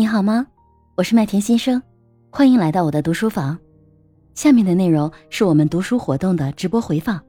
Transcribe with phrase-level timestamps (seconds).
[0.00, 0.46] 你好吗？
[0.94, 1.82] 我是麦田先生，
[2.30, 3.58] 欢迎来到我的读书房。
[4.34, 7.20] 下面的内容是我们读书活动的直播回放，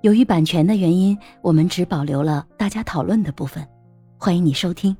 [0.00, 3.62] 由于版权的原因，我们只保留了大家讨论的部分，
[4.16, 4.96] 欢迎你收听。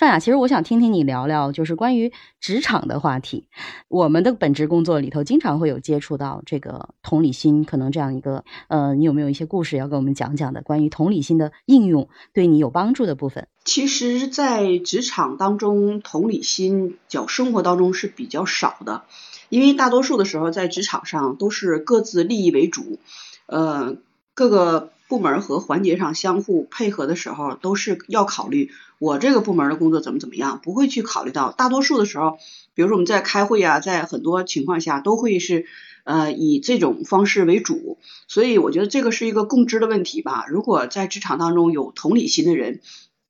[0.00, 2.10] 尚雅，其实我想听听你聊聊，就是关于
[2.40, 3.44] 职场的话题。
[3.86, 10.62] 我们的本职工作里头，经常会有接触到这个同理心，可能这样一个，呃，你有没有一些故事要跟我们讲讲的？
[10.62, 13.46] 关于同理心的应用，对你有帮助的部分？
[13.62, 19.02] 其实，在职场当中，同理心较生活当中是比较少的，
[19.50, 22.98] 因为大多数的时候，在职场上都是各自利益为主，
[23.44, 23.98] 呃，
[24.32, 24.92] 各个。
[25.10, 32.38] 部门和环节上相互配合的时候，都是要考虑我这个部门的工作怎么怎么样，不会去考虑到大多数的时候，
[32.74, 35.66] 比如说我们在开会啊，在很多情况下都会是
[36.04, 40.46] 呃以这种方式为主，所以我觉得这个是一个共知的问题吧。
[40.48, 42.80] 如果在职场当中有同理心的人，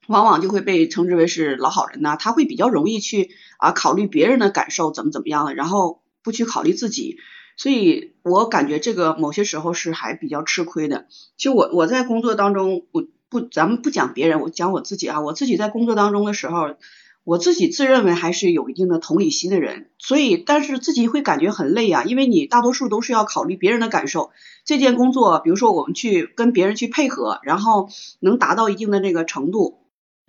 [0.06, 7.16] 往往就会被称之为是老好人呐，他会比较容易去啊考虑别人的感受怎么怎么样的，然后不去考虑自己。
[7.60, 11.04] 所以我感觉这个某些时候是还比较吃亏的。
[11.36, 15.20] 其实我我在工作当中，我不咱们不讲别人，我讲我自己啊。
[15.20, 16.76] 我自己在工作当中的时候，
[17.22, 19.90] 我自己自认为还是有一定的同理心的人。
[19.98, 24.30] 所以，但是自己会感觉很累啊，因为你大多数都是要考虑别人的感受。
[24.64, 29.79] 这件工作，比如说我们去跟别人去配合，然后能达到一定的那个程度。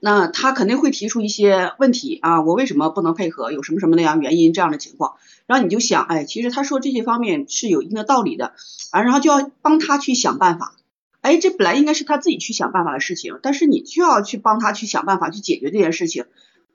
[0.04, 3.52] 那他肯定会提出一些问题啊，我为什么不能配合？
[3.52, 8.54] 有什么什么那样原因这样的情况，然后你就想，哎，其实他说这些方面是有一定的道理的
[8.90, 10.76] 啊，然后就要帮他去想办法。
[11.22, 16.26] 哎，这本来应该是他自己去想办法的事情，但是你就要去帮他去想办法去解决这件事情。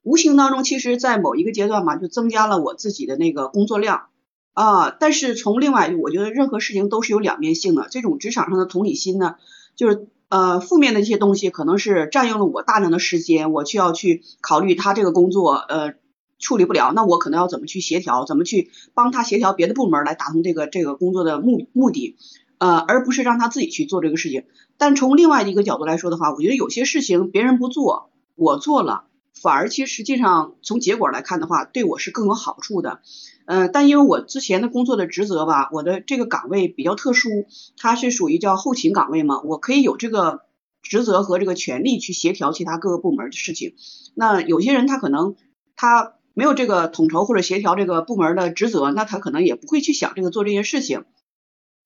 [0.05, 4.05] 无形当中，其实，在某一个阶段嘛，就增加了我自己的那个工作量
[4.53, 4.91] 啊。
[4.91, 7.89] 但是从另外，我觉得任何事情都是有两面性的。
[7.91, 9.35] 这种职场上的同理心呢，
[9.75, 10.07] 就是。
[10.29, 15.95] 呃，负面的一些东西可能是占用了我大量的时间，我需要去考虑他这个工作呃
[16.39, 22.17] 处理不了，那我可能要怎么去协调，怎么去帮他协调别的部门来达成这个这个工作的目目的，
[22.59, 24.45] 呃，而不是让他自己去做这个事情。
[24.77, 29.05] 但从另外一个角度来说的话，我觉得有些事情别人不做，我做了。
[29.41, 33.01] 反而其实实际上从结果来看的话，对我是更有好处的。
[33.47, 37.47] 呃，但因为我之前的工作的职责吧，我的这个岗位比较特殊，
[37.79, 40.43] 它是属于叫后勤岗位嘛，我可以有这个
[40.83, 43.75] 职责和这个权利去协调其他各个部门的事情。
[44.15, 45.37] 那有些人他可能
[45.77, 51.05] 他没有这个统筹或者协调这个部门的职责，那他可能也不会去想这个做这些事情。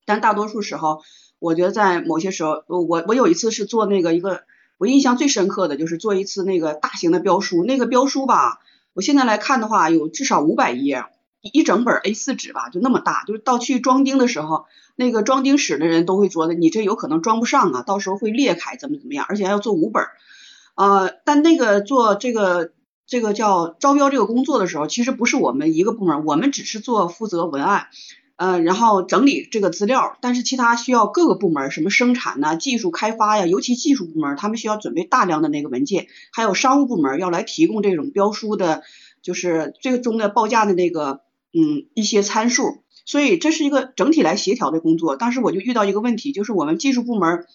[0.06, 1.02] 但大多数时候，
[1.38, 4.42] 我觉得在某些时候，我我有一次是做那个一个。
[4.78, 8.60] 我印象最深刻的就是做一次那个大型的标书，那个标书吧，
[8.94, 11.04] 我现在来看的话，有至少五百页，
[11.40, 20.04] 一整本 A4 纸吧，就那么大，就是到去装订的时候，那个装订室的人都会说的，你这有可能装不上啊，到时候会裂开，怎么怎么样，而且还要做五本，
[20.74, 22.72] 呃，但那个做这个
[23.06, 27.86] 这个叫招标这个工作的时候，其实不是我们一个部门，我们只是做负责文案。
[28.36, 38.82] 呃，然后整理这个资料，但是其他需要各个部门，什么生产呐、技术开发呀，尤其技术部门，他们需要准备大量的那个文件，还有商务部门要来提供这种标书的，
[39.20, 41.20] 就是最终的报价的那个，
[41.52, 45.16] 嗯，一些参数，所以这是一个整体来协调的工作。
[45.16, 47.46] 当时我就遇到一个问题，就是我们技术部门，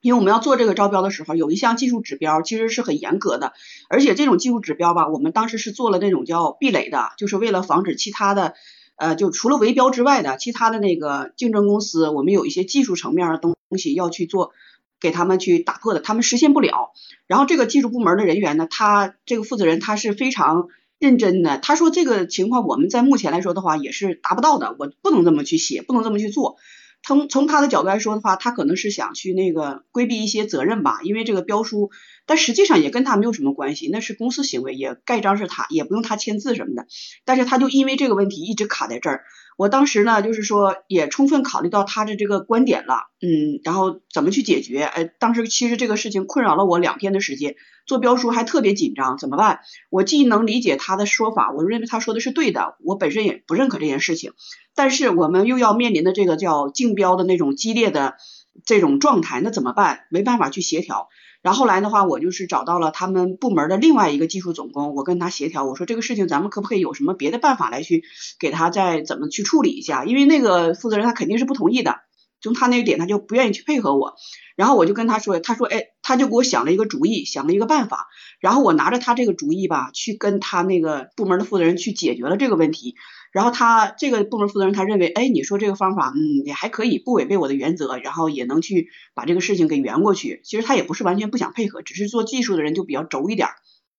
[0.00, 3.52] 因为我们要做这个招标的时候，有一项技术指标其实是很严格的，
[3.88, 8.54] 而且这种技术指标吧，我们当时是做了那种叫壁垒的，就是为了防止其他的。
[8.96, 14.52] 呃，就除了围标之外的其他的那个竞争公司，我们有一些技术层面的东西要去做，
[15.00, 16.92] 给他们去打破的，他们实现不了。
[17.26, 20.68] 然后这个技术部门的人员呢，他这个负责人他是非常
[21.04, 26.56] 认真的，他说这个情况我们在目前来说的话也是达不到的，我不能这么去写，不能这么去做。
[27.02, 31.90] 从从他的角度来说的话，他可能是想去那个规避一些责任吧，因为这个标书，
[32.24, 36.86] 但实际上也跟他没有什么关系，那是公司行为，也盖章是他，也不用他签字什么的，
[37.26, 39.24] 但是他就因为这个问题一直卡在这儿。
[39.56, 44.82] 我当时呢，就是说也充分考虑到他的这个观点了，嗯，然后怎么去解决？
[44.82, 47.54] 哎，当时其实这个事情困扰了我两天的时间，
[47.86, 49.60] 做标书还特别紧张，怎么办？
[49.90, 54.32] 我既能理解他的说法，我认为他说的是对的，我本身也不认可这件事情，
[54.74, 58.16] 但是我们又要面临的这个叫竞标的那种激烈的
[58.64, 60.06] 这种状态，那怎么办？
[60.10, 61.08] 没办法去协调。
[61.44, 68.02] 然后来的话，我就是找到了他们部门的另外一个技术总工，我跟他协调，我说这个事情咱们可不可以有什么别的办法来去
[68.40, 70.06] 给他再怎么去处理一下？
[70.06, 71.96] 因为那个负责人他肯定是不同意的，
[72.40, 74.14] 从他那个点他就不愿意去配合我。
[74.56, 78.06] 然后我就跟他说，他说哎，他就给我想了一个主意，想了一个办法。
[78.38, 82.94] 然后我拿着他这个主意吧，去跟他那个部门的负责人去解决了这个问题。
[83.32, 90.40] 然后他这个部门负责人他认为，哎，你说这个方法，嗯，也还可以，不违背我的原则，然后也能去把这个事情给圆过去。
[90.44, 93.48] 其实他也不是完全不想配合，只是做技术的人就比较轴一点。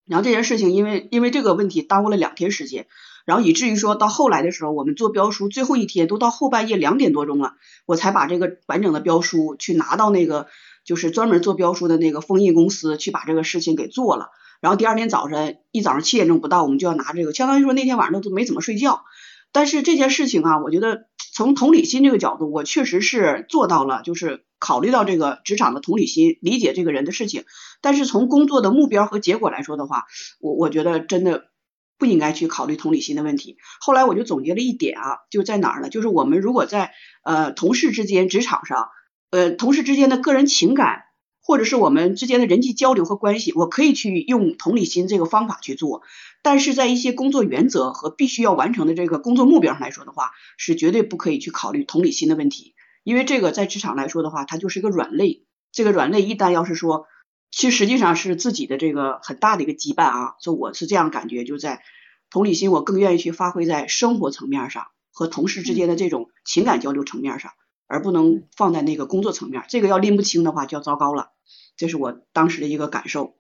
[0.06, 2.86] 然后这件事情因为因为这个问题耽误了两天时间，
[3.26, 7.56] 然后以至于说到后来的时候，我们做标书最后一天都到后半夜两点多钟了，
[7.88, 10.48] 我才把这个完整的标书去拿到那个
[10.86, 14.30] 就是专门做标书的那个封印公司去把这个事情给做了。
[14.62, 19.04] 然后第二天早晨一早上七点钟不到，我们就要拿这个，相当于说那天晚上都没怎么睡觉。
[19.52, 27.46] 但是这件事情啊，我觉得从同理心这个角度，我确实是做到了，就是考虑到这个职场的同理心，理解这个人的事情。
[27.82, 30.06] 但是从工作的目标和结果来说的话，
[30.40, 31.46] 我我觉得真的
[31.98, 33.58] 不应该去考虑同理心的问题。
[33.80, 35.90] 后来我就总结了一点啊，就在哪儿呢？
[35.90, 36.92] 就是我们如果在
[37.24, 38.90] 呃同事之间、职场上，
[39.30, 41.04] 呃同事之间的个人情感。
[41.48, 46.02] 或者是我们之间的人际交流和关系，我可以去用同理心这个方法去做，
[46.42, 52.74] 但是在一些工作原则和必须要完成的这个工作目标上来说的话，是绝对不可以去考虑同理心的问题，
[53.04, 57.06] 因为这个在职场来说的话，它就是一个软肋，这个软肋一旦要是说，
[57.52, 61.84] 其实实际上是自己的这个很大的一个羁绊啊，就我是这样感觉，就在
[62.32, 67.52] 同理心，我更愿意去发挥在生活层面上和同事之间的这种情感交流层面上。
[67.88, 71.30] 而不能放在那个工作层面，这个要拎不清的话就要糟糕了，
[71.78, 73.36] 这是我当时的一个感受。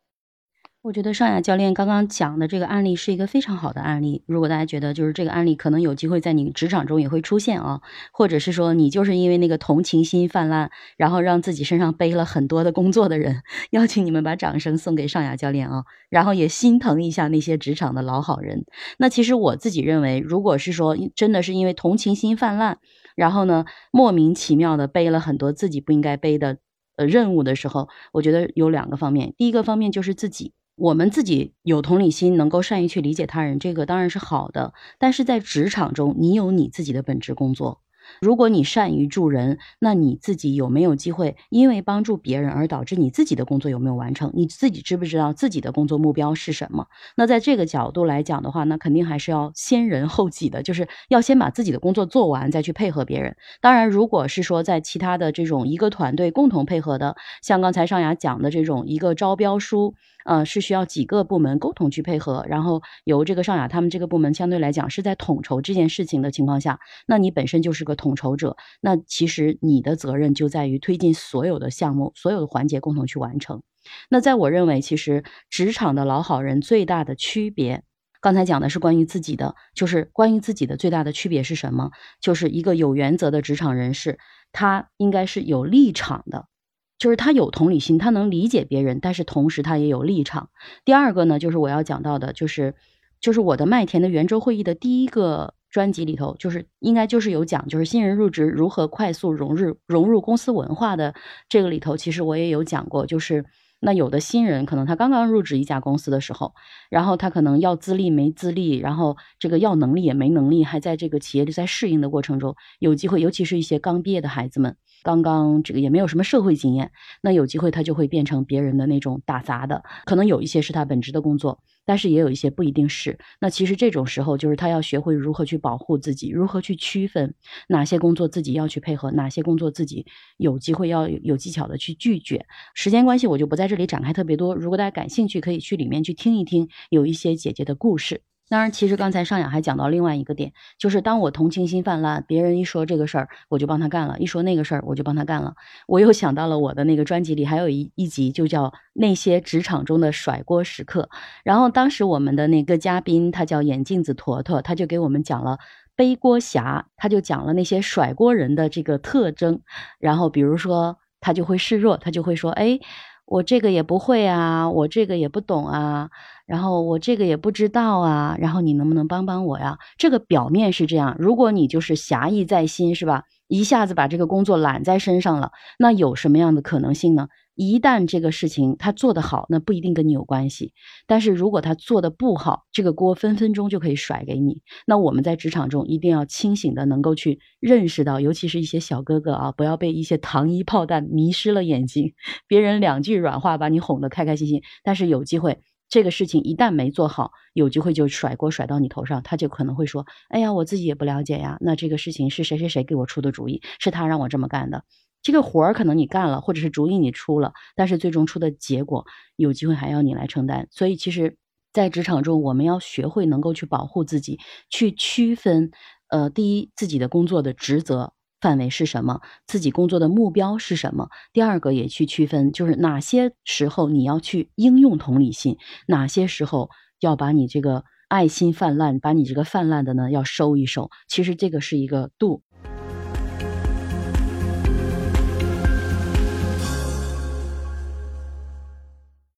[0.81, 4.24] 我觉得尚雅教练刚刚讲的这个案例是一个非常好的案例。
[4.27, 7.81] 如果大家觉得就是这个案例可能有机会在你职场中也会出现啊，
[8.13, 13.41] 或者是说你就是因为那个同情心泛滥，然后让自己身上背了很多的工作的人，
[13.71, 18.65] 邀请你们把掌声送给尚雅教练啊，然后也心疼一下那些职场的老好人。
[19.00, 22.77] 那其实我自己认为，如果是说真的是因为同情心泛滥，
[23.15, 26.57] 然后呢，莫名其妙的背了很多自己不应该背的
[26.97, 29.33] 呃任务的时候，我觉得有两个方面。
[29.38, 34.73] 第一个方面就是自己，我们自己有同理心，能够善于去理解他人，这个当然是好的。
[35.00, 37.81] 但是在职场中，你有你自己的本职工作。
[38.21, 44.31] 如果你善于助人，那你自己有没有机会因为帮助别人而导致你自己的工作有没有完成？
[44.33, 46.87] 你自己知不知道自己的工作目标是什么？
[47.15, 53.35] 那在这个角度来讲的话，那肯定还是要先人后己的，就是要先把自己的工作做完，再去配合别人。
[53.61, 59.95] 当然，如果是说在其他的这种一个团队共同配合的，像刚才尚雅讲的这种一个招标书。
[60.25, 73.62] 呃，是需要几个部门共同去配合，然后由这个尚雅他们这个部门相对来讲是在统筹这件事情的情况下，那你本身就是个统筹者，那其实你的责任就在于推进所有的项目、所有的环节共同去完成。
[74.10, 77.83] 那在我认为，其实职场的老好人最大的区别，
[78.19, 81.92] 刚才讲的是关于自己的，就是关于自己的最大的区别是什么？
[82.19, 84.18] 就是一个有原则的职场人士，
[84.51, 86.48] 他应该是有立场的。
[86.97, 90.50] 就是他有同理心，他能理解别人，但是同时他也有立场。
[90.86, 92.74] 第二个呢，就是我要讲到的，就是
[93.19, 101.13] 就是我的麦田的圆桌会议的第一个专辑里头，就是应该就是有讲，就是新人入职如何快速融入融入公司文化的
[101.50, 103.44] 这个里头，其实我也有讲过，就是
[103.81, 106.53] 那有的新人可能他刚刚入职一家公司的时候，
[106.89, 114.77] 然后他可能要资历没资历，然后这个要能力也没能力，还在这个企业里在适应的过程中，有机会，尤其是一些刚毕业的孩子们。
[115.05, 116.91] 刚刚这个也没有什么社会经验，
[117.21, 123.19] 那有机会他就会变成别人的那种打杂的，可能有一些是他本职的工作，但是也有一些不一定是。
[123.39, 127.35] 那其实这种时候就是他要学会如何去保护自己，如何去区分
[127.67, 130.07] 哪些工作自己要去配合，哪些工作自己
[130.37, 132.43] 有机会要有技巧的去拒绝。
[132.73, 134.55] 时间关系，我就不在这里展开特别多。
[134.55, 138.21] 如果大家感兴趣，可以去里面去听一听，有一些姐姐的故事。
[138.47, 145.55] 当然，其实刚才尚雅还讲到另外一个点，就是当我同情心泛滥，别人一说这个事儿，我就帮他干了；一说那个事儿，我就帮他干了。
[145.87, 151.09] 我又想到了我的那个专辑里还有一一集，就叫那些职场中的甩锅时刻。
[151.43, 155.57] 然后当时我们的那个嘉宾他叫眼镜子坨坨，他就给我们讲了
[155.95, 159.61] 背锅侠，他就讲了那些甩锅人的这个特征。
[159.99, 162.79] 然后比如说他就会示弱，他就会说：“哎。”
[163.25, 166.10] 我这个也不会啊，我这个也不懂啊，
[166.46, 169.77] 然后我这个也不知道啊，然后你能不能帮帮我呀？
[169.98, 173.24] 这个表面是这样，如果你就是侠义在心，是吧？
[173.47, 177.27] 一下子把这个工作揽在身上了，那有什么样的可能性呢？
[177.53, 180.73] 一旦这个事情他做得好，那不一定跟你有关系。
[181.07, 184.61] 但是如果他做的不好，这个锅分分钟就可以甩给你。
[184.85, 192.13] 那我们在职场中一定要清醒的，能够去认识到，尤其是一些小哥哥啊，不要被一些糖衣炮弹迷失了眼睛。
[192.45, 195.59] 别人两句软话把你哄得开开心心，但是有机会，
[195.89, 203.62] 这个事情一旦没做好，有机会就甩锅甩到你头上，他就可能会说：“哎呀，我自己也不了解呀。”那这个事情是谁谁谁给我出的主意？
[203.80, 204.84] 是他让我这么干的。
[205.22, 209.06] 这个活儿可能你干了，或者是主意你出了，但是最终出的结果
[209.38, 210.68] 有机会还要你来承担。
[210.72, 211.38] 所以，其实，
[211.74, 214.39] 在职场中，我们要学会能够去保护自己，
[214.70, 215.72] 去区分，
[216.10, 218.13] 呃，第一，自己的工作的职责。
[218.45, 221.09] 范围是什么，自己工作的目标是什么。
[221.33, 230.91] 第二个也去区分，就是哪些时候你要去应用同理心，哪些时候要把你这个爱心泛滥，把你这个泛滥的呢要收一收。
[231.07, 232.43] 其实这个是一个度，